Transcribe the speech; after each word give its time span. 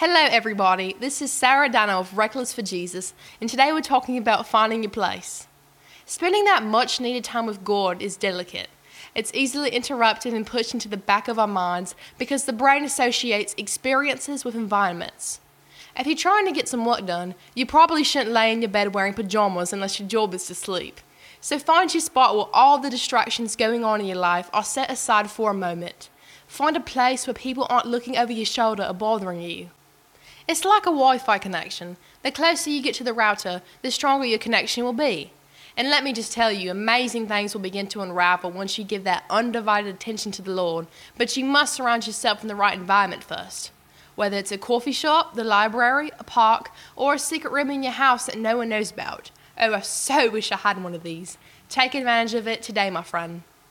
Hello, 0.00 0.28
everybody. 0.30 0.96
This 0.98 1.20
is 1.20 1.30
Sarah 1.30 1.68
Dano 1.68 1.98
of 1.98 2.16
Reckless 2.16 2.54
for 2.54 2.62
Jesus, 2.62 3.12
and 3.38 3.50
today 3.50 3.70
we're 3.70 3.82
talking 3.82 4.16
about 4.16 4.46
finding 4.46 4.82
your 4.82 4.90
place. 4.90 5.46
Spending 6.06 6.44
that 6.44 6.62
much 6.62 7.00
needed 7.00 7.22
time 7.22 7.44
with 7.44 7.64
God 7.64 8.00
is 8.00 8.16
delicate. 8.16 8.70
It's 9.14 9.30
easily 9.34 9.68
interrupted 9.68 10.32
and 10.32 10.46
pushed 10.46 10.72
into 10.72 10.88
the 10.88 10.96
back 10.96 11.28
of 11.28 11.38
our 11.38 11.46
minds 11.46 11.94
because 12.16 12.46
the 12.46 12.54
brain 12.54 12.82
associates 12.82 13.54
experiences 13.58 14.42
with 14.42 14.54
environments. 14.54 15.38
If 15.94 16.06
you're 16.06 16.16
trying 16.16 16.46
to 16.46 16.52
get 16.52 16.66
some 16.66 16.86
work 16.86 17.04
done, 17.04 17.34
you 17.54 17.66
probably 17.66 18.02
shouldn't 18.02 18.32
lay 18.32 18.54
in 18.54 18.62
your 18.62 18.70
bed 18.70 18.94
wearing 18.94 19.12
pajamas 19.12 19.70
unless 19.70 20.00
your 20.00 20.08
job 20.08 20.32
is 20.32 20.46
to 20.46 20.54
sleep. 20.54 21.02
So 21.42 21.58
find 21.58 21.92
your 21.92 22.00
spot 22.00 22.34
where 22.34 22.46
all 22.54 22.78
the 22.78 22.88
distractions 22.88 23.54
going 23.54 23.84
on 23.84 24.00
in 24.00 24.06
your 24.06 24.16
life 24.16 24.48
are 24.54 24.64
set 24.64 24.90
aside 24.90 25.30
for 25.30 25.50
a 25.50 25.54
moment. 25.54 26.08
Find 26.46 26.74
a 26.74 26.80
place 26.80 27.26
where 27.26 27.34
people 27.34 27.66
aren't 27.68 27.84
looking 27.84 28.16
over 28.16 28.32
your 28.32 28.46
shoulder 28.46 28.86
or 28.88 28.94
bothering 28.94 29.42
you. 29.42 29.68
It's 30.48 30.64
like 30.64 30.82
a 30.82 30.86
Wi 30.86 31.18
Fi 31.18 31.38
connection. 31.38 31.96
The 32.22 32.30
closer 32.30 32.70
you 32.70 32.82
get 32.82 32.94
to 32.96 33.04
the 33.04 33.12
router, 33.12 33.62
the 33.82 33.90
stronger 33.90 34.26
your 34.26 34.38
connection 34.38 34.84
will 34.84 34.92
be. 34.92 35.32
And 35.76 35.88
let 35.88 36.04
me 36.04 36.12
just 36.12 36.32
tell 36.32 36.50
you, 36.50 36.70
amazing 36.70 37.26
things 37.28 37.54
will 37.54 37.60
begin 37.60 37.86
to 37.88 38.00
unravel 38.00 38.50
once 38.50 38.76
you 38.76 38.84
give 38.84 39.04
that 39.04 39.24
undivided 39.30 39.94
attention 39.94 40.32
to 40.32 40.42
the 40.42 40.50
Lord. 40.50 40.86
But 41.16 41.36
you 41.36 41.44
must 41.44 41.74
surround 41.74 42.06
yourself 42.06 42.42
in 42.42 42.48
the 42.48 42.54
right 42.56 42.78
environment 42.78 43.24
first. 43.24 43.70
Whether 44.16 44.36
it's 44.36 44.52
a 44.52 44.58
coffee 44.58 44.92
shop, 44.92 45.34
the 45.34 45.44
library, 45.44 46.10
a 46.18 46.24
park, 46.24 46.70
or 46.96 47.14
a 47.14 47.18
secret 47.18 47.52
room 47.52 47.70
in 47.70 47.82
your 47.82 47.92
house 47.92 48.26
that 48.26 48.36
no 48.36 48.56
one 48.56 48.68
knows 48.68 48.90
about. 48.90 49.30
Oh, 49.58 49.74
I 49.74 49.80
so 49.80 50.30
wish 50.30 50.52
I 50.52 50.56
had 50.56 50.82
one 50.82 50.94
of 50.94 51.02
these. 51.02 51.38
Take 51.68 51.94
advantage 51.94 52.34
of 52.34 52.48
it 52.48 52.62
today, 52.62 52.90
my 52.90 53.02
friend. 53.02 53.42